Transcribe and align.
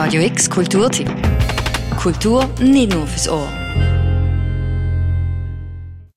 Radio 0.00 0.22
X 0.22 0.48
Kulturtipp. 0.48 1.10
Kultur 1.96 2.48
nicht 2.60 2.94
nur 2.94 3.04
fürs 3.04 3.28
Ohr. 3.28 3.48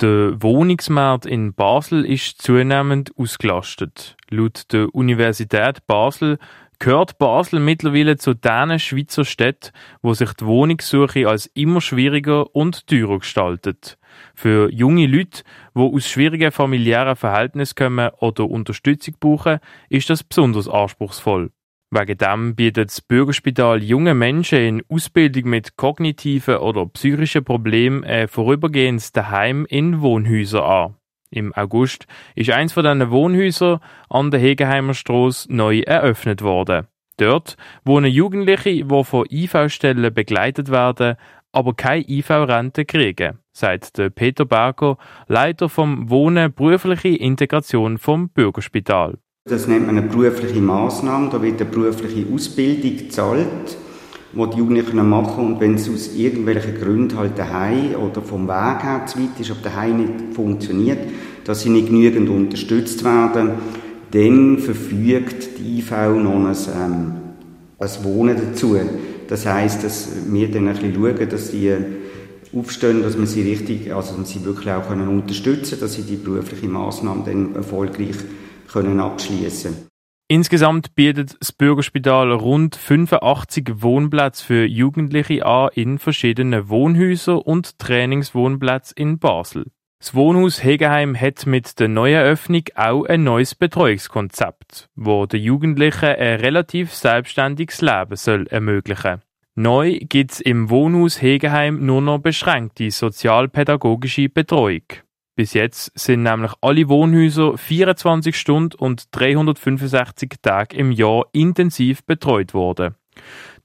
Der 0.00 0.42
Wohnungsmarkt 0.42 1.26
in 1.26 1.54
Basel 1.54 2.04
ist 2.04 2.42
zunehmend 2.42 3.12
ausgelastet. 3.16 4.16
Laut 4.30 4.72
der 4.72 4.92
Universität 4.92 5.86
Basel 5.86 6.38
gehört 6.80 7.18
Basel 7.18 7.60
mittlerweile 7.60 8.16
zu 8.16 8.34
den 8.34 8.80
Schweizer 8.80 9.24
Städten, 9.24 9.70
wo 10.02 10.12
sich 10.12 10.32
die 10.32 10.46
Wohnungssuche 10.46 11.28
als 11.28 11.46
immer 11.46 11.80
schwieriger 11.80 12.52
und 12.56 12.88
teurer 12.88 13.20
gestaltet. 13.20 13.96
Für 14.34 14.72
junge 14.72 15.06
Leute, 15.06 15.44
die 15.76 15.80
aus 15.80 16.08
schwierigen 16.08 16.50
familiären 16.50 17.14
Verhältnissen 17.14 17.76
kommen 17.76 18.10
oder 18.18 18.50
Unterstützung 18.50 19.14
brauchen, 19.20 19.60
ist 19.88 20.10
das 20.10 20.24
besonders 20.24 20.68
anspruchsvoll. 20.68 21.52
Wegen 21.90 22.18
dem 22.18 22.54
bietet 22.54 22.90
das 22.90 23.00
Bürgerspital 23.00 23.82
jungen 23.82 24.18
Menschen 24.18 24.58
in 24.58 24.82
Ausbildung 24.90 25.44
mit 25.48 25.76
kognitiven 25.76 26.58
oder 26.58 26.84
psychischen 26.84 27.44
Problemen 27.44 28.04
ein 28.04 28.28
vorübergehendes 28.28 29.12
Daheim 29.12 29.64
in 29.70 30.02
Wohnhäusern 30.02 30.64
an. 30.64 30.94
Im 31.30 31.54
August 31.54 32.06
ist 32.34 32.50
eins 32.50 32.74
von 32.74 32.84
diesen 32.84 33.10
Wohnhäusern 33.10 33.80
an 34.10 34.30
der 34.30 34.40
Hegenheimer 34.40 34.92
Strasse 34.92 35.50
neu 35.50 35.80
eröffnet 35.80 36.42
worden. 36.42 36.86
Dort 37.16 37.56
wohnen 37.84 38.10
Jugendliche, 38.10 38.84
die 38.84 39.04
von 39.04 39.26
IV-Stellen 39.30 40.12
begleitet 40.12 40.70
werden, 40.70 41.16
aber 41.52 41.74
keine 41.74 42.04
IV-Rente 42.06 42.84
kriegen, 42.84 43.38
sagt 43.52 43.96
der 43.96 44.10
Peter 44.10 44.44
Berger, 44.44 44.98
Leiter 45.26 45.70
vom 45.70 46.10
Wohnen 46.10 46.52
berufliche 46.52 47.08
Integration 47.08 47.96
vom 47.96 48.28
Bürgerspital. 48.28 49.18
Das 49.48 49.66
nennt 49.66 49.86
man 49.86 49.96
eine 49.96 50.06
berufliche 50.06 50.60
Maßnahme. 50.60 51.30
Da 51.30 51.42
wird 51.42 51.60
eine 51.60 51.70
berufliche 51.70 52.26
Ausbildung 52.32 52.96
gezahlt, 52.98 53.46
die 54.32 54.50
die 54.50 54.58
Jugendlichen 54.58 55.08
machen. 55.08 55.46
Und 55.46 55.60
wenn 55.60 55.74
es 55.74 55.88
aus 55.88 56.14
irgendwelchen 56.14 56.74
Gründen 56.74 57.16
halt 57.16 57.38
daheim 57.38 57.94
oder 57.94 58.20
vom 58.20 58.46
Weg 58.46 58.82
her 58.82 59.06
zu 59.06 59.18
weit 59.18 59.40
ist, 59.40 59.50
aber 59.50 59.60
daheim 59.62 59.96
nicht 59.98 60.34
funktioniert, 60.34 60.98
dass 61.44 61.62
sie 61.62 61.70
nicht 61.70 61.86
genügend 61.86 62.28
unterstützt 62.28 63.02
werden, 63.04 63.52
dann 64.10 64.58
verfügt 64.58 65.58
die 65.58 65.78
IV 65.78 65.90
noch 65.90 66.34
ein, 66.34 66.56
ähm, 66.76 67.12
ein 67.78 68.04
Wohnen 68.04 68.36
dazu. 68.36 68.76
Das 69.28 69.46
heisst, 69.46 69.82
dass 69.82 70.08
wir 70.28 70.50
dann 70.50 70.68
ein 70.68 70.74
bisschen 70.74 70.94
schauen, 70.94 71.28
dass 71.28 71.50
die 71.50 71.74
aufstehen, 72.54 73.02
dass 73.02 73.16
man 73.16 73.26
sie 73.26 73.42
richtig, 73.42 73.94
also 73.94 74.14
dass 74.16 74.30
sie 74.30 74.44
wirklich 74.44 74.72
auch 74.72 74.88
können 74.88 75.08
unterstützen, 75.08 75.78
dass 75.80 75.94
sie 75.94 76.02
die 76.02 76.16
berufliche 76.16 76.66
Maßnahme 76.66 77.22
dann 77.24 77.54
erfolgreich 77.54 78.16
können 78.68 79.00
abschließen. 79.00 79.88
Insgesamt 80.30 80.94
bietet 80.94 81.36
das 81.40 81.52
Bürgerspital 81.52 82.32
rund 82.32 82.76
85 82.76 83.82
Wohnplätze 83.82 84.44
für 84.44 84.66
Jugendliche 84.66 85.46
an 85.46 85.70
in 85.72 85.98
verschiedenen 85.98 86.68
Wohnhäusern 86.68 87.38
und 87.38 87.78
Trainingswohnplätze 87.78 88.92
in 88.94 89.18
Basel. 89.18 89.64
Das 90.00 90.14
Wohnhaus 90.14 90.62
Hegeheim 90.62 91.18
hat 91.18 91.46
mit 91.46 91.80
der 91.80 91.88
neuen 91.88 92.22
Öffnung 92.22 92.62
auch 92.76 93.04
ein 93.06 93.24
neues 93.24 93.54
Betreuungskonzept, 93.54 94.90
wo 94.94 95.26
den 95.26 95.42
Jugendlichen 95.42 96.04
ein 96.04 96.40
relativ 96.40 96.94
selbstständiges 96.94 97.80
Leben 97.80 98.14
soll 98.14 98.46
ermöglichen. 98.48 99.22
Neu 99.56 99.98
gibt's 99.98 100.40
im 100.40 100.70
Wohnhaus 100.70 101.20
Hegeheim 101.20 101.84
nur 101.84 102.00
noch 102.00 102.18
beschränkte 102.18 102.92
sozialpädagogische 102.92 104.28
Betreuung. 104.28 104.82
Bis 105.38 105.54
jetzt 105.54 105.92
sind 105.94 106.24
nämlich 106.24 106.50
alle 106.62 106.88
Wohnhäuser 106.88 107.56
24 107.56 108.36
Stunden 108.36 108.74
und 108.76 109.04
365 109.12 110.32
Tage 110.42 110.76
im 110.76 110.90
Jahr 110.90 111.26
intensiv 111.30 112.02
betreut 112.02 112.54
worden. 112.54 112.96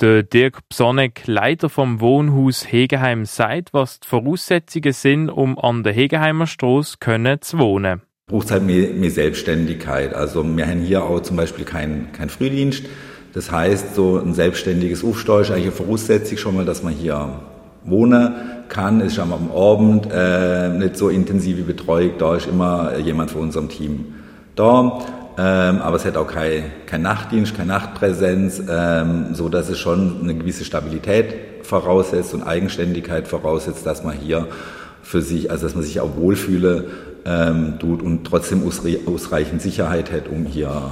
Der 0.00 0.22
Dirk 0.22 0.66
Psonek, 0.70 1.26
Leiter 1.26 1.68
vom 1.68 2.00
Wohnhaus 2.00 2.72
Hegeheim, 2.72 3.26
sagt, 3.26 3.74
was 3.74 4.00
die 4.00 4.08
Voraussetzungen 4.08 4.94
sind, 4.94 5.28
um 5.28 5.58
an 5.58 5.82
der 5.82 5.92
Hegeheimer 5.92 6.46
Straße 6.46 6.96
zu 7.42 7.58
wohnen. 7.58 8.00
Braucht 8.28 8.50
halt 8.50 8.62
mehr, 8.62 8.88
mehr 8.88 9.10
Selbstständigkeit. 9.10 10.14
Also 10.14 10.42
wir 10.42 10.66
haben 10.66 10.80
hier 10.80 11.04
auch 11.04 11.20
zum 11.20 11.36
Beispiel 11.36 11.66
keinen 11.66 12.12
kein 12.12 12.30
Frühdienst. 12.30 12.86
Das 13.34 13.52
heißt, 13.52 13.94
so 13.94 14.18
ein 14.18 14.32
selbstständiges 14.32 15.04
Aufstau 15.04 15.40
ist 15.40 15.50
eigentlich 15.50 15.64
eine 15.64 15.72
Voraussetzung 15.72 16.38
schon 16.38 16.54
mal, 16.54 16.64
dass 16.64 16.82
man 16.82 16.94
hier 16.94 17.42
wohnen 17.90 18.34
kann, 18.68 19.00
ist 19.00 19.16
schon 19.16 19.32
am 19.32 19.50
Abend 19.50 20.08
äh, 20.12 20.68
nicht 20.68 20.96
so 20.96 21.08
intensive 21.08 21.62
Betreuung, 21.62 22.12
da 22.18 22.36
ist 22.36 22.46
immer 22.46 22.96
jemand 22.98 23.30
von 23.30 23.42
unserem 23.42 23.68
Team 23.68 24.14
da. 24.54 25.00
Ähm, 25.38 25.80
aber 25.82 25.96
es 25.96 26.04
hat 26.04 26.16
auch 26.16 26.26
kein, 26.26 26.64
kein 26.86 27.02
Nachtdienst, 27.02 27.56
keine 27.56 27.68
Nachtpräsenz, 27.68 28.60
ähm, 28.68 29.34
so 29.34 29.48
dass 29.48 29.68
es 29.68 29.78
schon 29.78 30.20
eine 30.22 30.34
gewisse 30.34 30.64
Stabilität 30.64 31.32
voraussetzt 31.62 32.34
und 32.34 32.42
Eigenständigkeit 32.42 33.28
voraussetzt, 33.28 33.86
dass 33.86 34.02
man 34.02 34.16
hier 34.16 34.48
für 35.02 35.22
sich, 35.22 35.50
also 35.50 35.66
dass 35.66 35.76
man 35.76 35.84
sich 35.84 36.00
auch 36.00 36.16
wohlfühle 36.16 36.86
ähm, 37.24 37.78
tut 37.78 38.02
und 38.02 38.24
trotzdem 38.24 38.62
ausreichend 39.06 39.62
Sicherheit 39.62 40.10
hat, 40.10 40.28
um 40.28 40.44
hier, 40.44 40.90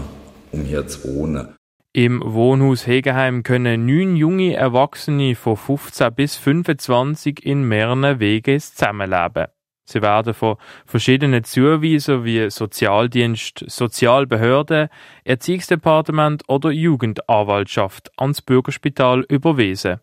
um 0.53 0.61
hier 0.61 0.87
zu 0.87 1.12
wohnen. 1.12 1.56
Im 1.97 2.21
Wohnhaus 2.23 2.87
Hegeheim 2.87 3.43
können 3.43 3.87
neun 3.87 4.17
junge 4.17 4.53
Erwachsene 4.53 5.34
von 5.34 5.57
15 5.57 6.15
bis 6.15 6.37
25 6.37 7.43
in 7.43 7.67
mehreren 7.67 8.21
Wegen 8.21 8.61
zusammenleben. 8.61 9.47
Sie 9.89 10.03
werden 10.03 10.35
von 10.35 10.56
verschiedenen 10.85 11.43
Zuweisern 11.43 12.23
wie 12.23 12.51
Sozialdienst, 12.51 13.65
Sozialbehörde, 13.67 14.91
Erziehungsdepartement 15.25 16.43
oder 16.49 16.71
Jugendanwaltschaft 16.71 18.11
ans 18.19 18.43
Bürgerspital 18.43 19.25
überwiesen. 19.31 20.01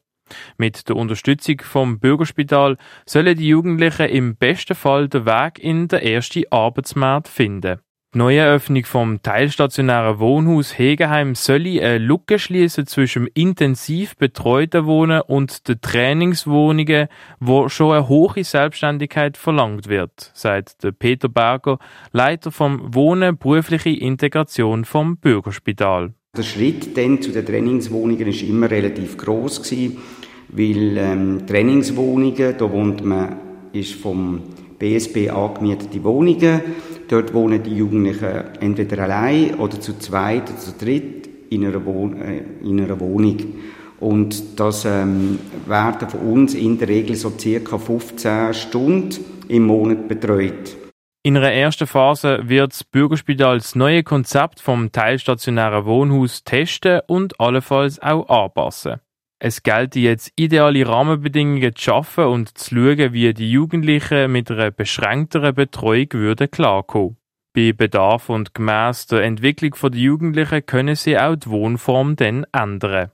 Mit 0.58 0.90
der 0.90 0.96
Unterstützung 0.96 1.62
vom 1.62 2.00
Bürgerspital 2.00 2.78
sollen 3.06 3.38
die 3.38 3.50
Jugendlichen 3.50 4.10
im 4.10 4.36
besten 4.36 4.74
Fall 4.74 5.10
den 5.10 5.28
Weg 5.28 5.60
in 5.60 5.88
den 5.90 6.00
ersten 6.00 6.46
Arbeitsmarkt 6.50 7.28
finden. 7.28 7.83
Die 8.14 8.20
Neueröffnung 8.20 8.86
vom 8.86 9.24
teilstationären 9.24 10.20
Wohnhaus 10.20 10.78
Hegeheim 10.78 11.34
soll 11.34 11.66
eine 11.66 11.98
Lücke 11.98 12.38
schließen 12.38 12.86
zwischen 12.86 13.26
intensiv 13.34 14.16
betreuten 14.18 14.86
Wohnen 14.86 15.22
und 15.22 15.68
den 15.68 15.82
Trainingswohnungen, 15.82 17.08
wo 17.40 17.70
schon 17.70 17.94
eine 17.96 18.08
hohe 18.08 18.44
Selbstständigkeit 18.44 19.36
verlangt 19.36 19.88
wird, 19.88 20.30
sagt 20.36 20.88
Peter 21.00 21.28
Berger, 21.28 21.80
Leiter 22.12 22.52
vom 22.52 22.94
Wohnen 22.94 23.36
berufliche 23.36 23.90
Integration 23.90 24.86
vom 24.86 25.18
Bürgerspital. 25.18 26.14
Der 26.38 26.44
Schritt 26.44 26.96
dann 26.96 27.20
zu 27.20 27.32
den 27.32 27.48
Trainingswohnungen 27.48 28.28
ist 28.28 28.44
immer 28.44 28.70
relativ 28.70 29.18
groß 29.18 29.64
gewesen, 29.64 29.98
weil 30.50 30.98
ähm, 31.00 31.48
Trainingswohnungen, 31.48 32.56
da 32.60 32.72
wohnt 32.72 33.04
man, 33.04 33.38
ist 33.72 33.96
vom 33.96 34.44
BSB 34.78 35.32
angemietete 35.32 36.04
Wohnungen. 36.04 36.62
Dort 37.14 37.32
wohnen 37.32 37.62
die 37.62 37.76
Jugendlichen 37.76 38.58
entweder 38.60 39.04
allein 39.04 39.54
oder 39.60 39.80
zu 39.80 40.00
zweit 40.00 40.50
oder 40.50 40.58
zu 40.58 40.72
dritt 40.72 41.30
in 41.52 41.64
einer, 41.64 41.86
Wohn 41.86 42.20
äh, 42.20 42.42
in 42.64 42.82
einer 42.82 43.00
Wohnung. 43.00 43.38
Und 44.00 44.60
das 44.60 44.84
ähm, 44.86 45.38
werden 45.68 46.10
von 46.10 46.22
uns 46.22 46.56
in 46.56 46.80
der 46.80 46.88
Regel 46.88 47.16
so 47.16 47.32
circa 47.38 47.78
15 47.78 48.56
Stunden 48.56 49.24
im 49.48 49.68
Monat 49.68 50.08
betreut. 50.08 50.76
In 51.22 51.38
einer 51.38 51.52
ersten 51.52 51.86
Phase 51.86 52.40
wird 52.46 52.72
das 52.72 52.84
Bürgerspital 52.84 53.60
das 53.60 53.76
neue 53.76 54.02
Konzept 54.02 54.60
vom 54.60 54.92
teilstationären 54.92 55.86
Wohnhaus 55.86 56.44
testen 56.44 57.02
und 57.06 57.40
allenfalls 57.40 58.02
auch 58.02 58.28
anpassen. 58.28 59.03
Es 59.46 59.62
gelte 59.62 60.00
jetzt 60.00 60.32
ideale 60.38 60.88
Rahmenbedingungen 60.88 61.76
zu 61.76 61.82
schaffen 61.82 62.24
und 62.28 62.58
zu 62.58 62.76
schauen, 62.76 63.12
wie 63.12 63.34
die 63.34 63.52
Jugendlichen 63.52 64.32
mit 64.32 64.50
einer 64.50 64.72
beschränkteren 64.72 65.54
Betreuung 65.54 66.08
würden 66.14 66.50
klarkommen. 66.50 67.18
Bei 67.54 67.74
Bedarf 67.74 68.30
und 68.30 68.54
gemäss 68.54 69.06
der 69.06 69.24
Entwicklung 69.24 69.76
der 69.82 70.00
Jugendlichen 70.00 70.66
können 70.66 70.96
sie 70.96 71.18
auch 71.18 71.36
die 71.36 71.50
Wohnform 71.50 72.16
dann 72.16 72.46
ändern. 72.54 73.12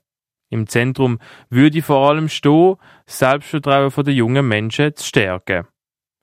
Im 0.51 0.67
Zentrum 0.67 1.17
würde 1.49 1.81
vor 1.81 2.07
allem 2.07 2.29
stehen, 2.29 2.75
das 3.07 3.17
Selbstvertrauen 3.17 3.91
der 4.05 4.13
jungen 4.13 4.47
Menschen 4.47 4.95
zu 4.95 5.07
stärken. 5.07 5.65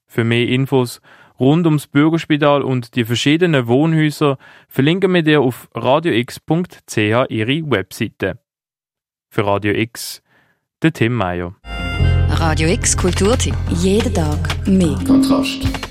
Für 0.06 0.22
mehr 0.22 0.46
Infos 0.46 1.00
rund 1.40 1.66
ums 1.66 1.88
Bürgerspital 1.88 2.62
und 2.62 2.94
die 2.94 3.04
verschiedenen 3.04 3.66
Wohnhäuser 3.66 4.38
verlinken 4.68 5.12
wir 5.12 5.22
dir 5.22 5.40
auf 5.40 5.68
radiox.ch 5.74 6.96
ihre 6.96 7.70
Webseite. 7.70 8.38
Für 9.36 9.44
Radio 9.44 9.74
X, 9.74 10.22
der 10.80 10.94
Tim 10.94 11.12
Meyer. 11.12 11.54
Radio 12.30 12.70
X 12.70 12.96
Kulturtipp. 12.96 13.54
Jeden 13.68 14.14
Tag 14.14 14.66
mehr. 14.66 14.96
Kontrast. 15.06 15.85